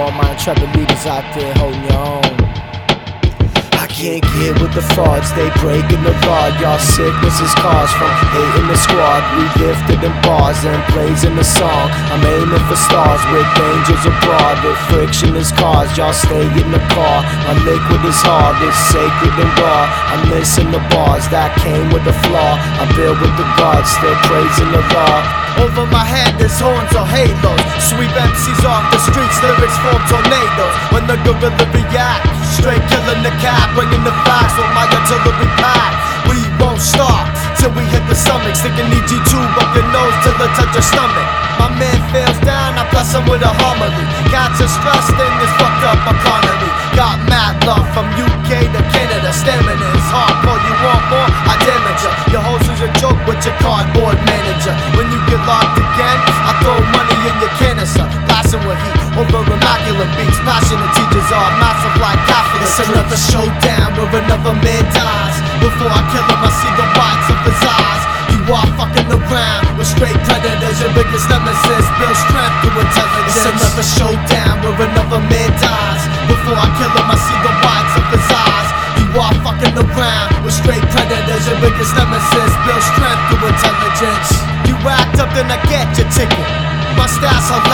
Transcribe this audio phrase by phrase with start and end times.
[0.00, 2.36] all my intrepid leaders out there holding your own.
[3.76, 6.48] I can't get with the frauds, they breaking the law.
[6.56, 9.20] Y'all sickness is caused from hating the squad.
[9.36, 11.92] We lifted in bars and blazing the song.
[12.08, 14.56] I'm aiming for stars with angels abroad.
[14.64, 17.20] If friction is caused, y'all stay in the car.
[17.44, 19.84] My liquid is hard, it's sacred and raw.
[20.16, 22.56] I'm missing the bars that came with the flaw.
[22.56, 25.40] I build with the gods, still praising the law.
[25.60, 30.76] Over my head there's horns or halos Sweep MCs off the streets, lyrics form tornadoes.
[30.94, 35.92] When the gorilla react Straight killing the cat, bringing the facts with my artillery pack.
[36.26, 38.58] We won't stop till we hit the stomach.
[38.58, 41.28] Sticking EG2 up your nose till it touch your stomach.
[41.62, 44.04] My man fails down, I bless him with a homily.
[44.34, 46.70] Are stressed in this fucked up economy.
[46.92, 49.79] Got mad love from UK to Canada Stamina
[59.20, 64.84] over immaculate beats Passionate teachers are massive like Catholic It's another showdown where another man
[64.96, 65.36] dies.
[65.60, 68.02] Before I kill him, I see the whites of his eyes.
[68.32, 70.80] You are fucking around with straight predators.
[70.80, 73.36] Your biggest nemesis, build strength through intelligence.
[73.36, 76.02] It's another showdown where another man dies.
[76.24, 78.68] Before I kill him, I see the whites of his eyes.
[79.00, 81.44] You are fucking around with straight predators.
[81.44, 84.28] Your biggest nemesis, build strength through intelligence.
[84.64, 86.48] You act up, then I get your ticket.
[86.96, 87.64] My stats are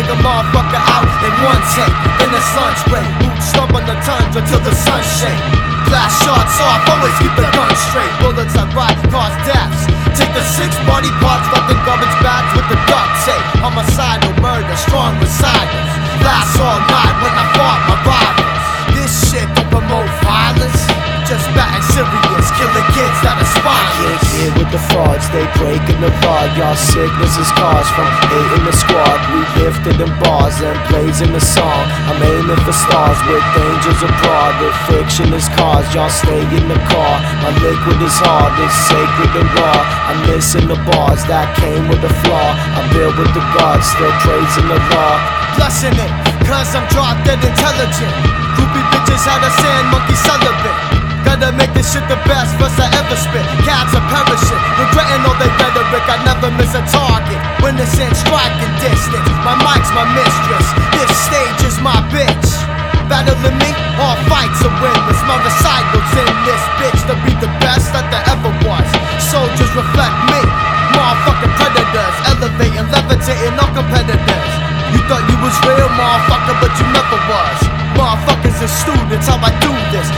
[0.00, 1.92] Take a motherfucker out in one take.
[2.16, 3.04] Then the sun spray.
[3.36, 5.44] Stomp on the tundra till the sun shake.
[5.92, 7.68] Flash shots off, always keep the gun
[22.60, 24.20] killing kids that are Can't spineless.
[24.36, 26.44] get with the frauds, they breaking the law.
[26.56, 29.18] Y'all sickness is caused from hating the squad.
[29.32, 31.84] We lifted in bars and blazing the song.
[32.08, 34.52] I'm aiming for stars with angels abroad.
[34.60, 37.14] If friction is caused, y'all stay in the car.
[37.40, 39.80] My liquid is hard, it's sacred and raw.
[40.12, 42.48] I'm missing the bars that came with the flaw.
[42.76, 45.14] I build with the gods, still praising the law.
[45.56, 46.12] Blessing it,
[46.44, 48.12] cause I'm drop dead intelligent.
[48.56, 50.99] Groupie bitches had a sand monkey celibate.
[51.24, 53.44] Gotta make this shit the best verse I ever spit.
[53.64, 56.04] Cats are perishing, regretting all their rhetoric.
[56.08, 57.40] I never miss a target.
[57.60, 60.66] When striking distance, my mic's my mistress.
[60.96, 62.48] This stage is my bitch.
[63.10, 65.20] Battling me, all fights are winless.
[65.26, 68.86] My recitals in this bitch to be the best that there ever was.
[69.18, 70.40] Soldiers reflect me,
[70.94, 74.52] motherfucking predators, elevating, levitating all competitors.
[74.94, 77.58] You thought you was real, motherfucker, but you never was.
[77.98, 79.69] Motherfuckers and students, how I do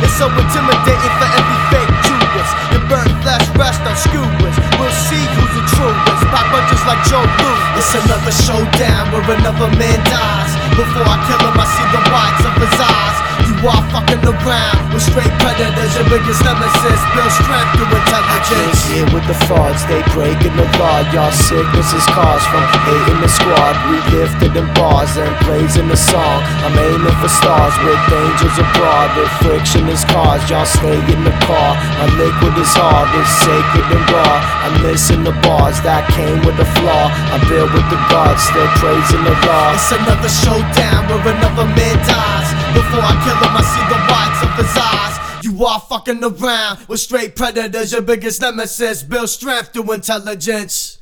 [0.00, 2.50] It's so intimidating for every fake Judas.
[2.72, 4.56] The burnt flesh rest on skewers.
[4.80, 6.22] We'll see who's the truest.
[6.32, 7.62] Pop bunches like Joe Louis.
[7.76, 10.52] It's another showdown where another man dies.
[10.78, 12.05] Before I kill him, I see the
[13.68, 14.22] are fucking
[14.96, 15.92] with straight predators.
[15.98, 18.78] Your biggest nemesis, build strength through intelligence.
[18.88, 21.04] get with the frauds, they breaking the law.
[21.12, 23.74] Y'all sickness is caused from hating the squad.
[23.90, 26.38] We lifted in bars and blazing the song.
[26.64, 29.12] I'm aiming for stars with angels abroad.
[29.20, 31.76] If friction is caused, y'all stay in the car.
[32.14, 34.38] Liquid is hard, it's sacred and raw.
[34.62, 37.10] I'm missing the bars that came with the flaw.
[37.10, 39.74] I build with the gods, still praising the law.
[39.74, 42.48] It's another showdown where another man dies.
[42.72, 45.14] Before I kill him, I see the whites of his eyes.
[45.44, 49.02] You are fucking around with straight predators, your biggest nemesis.
[49.02, 50.98] Build strength through intelligence.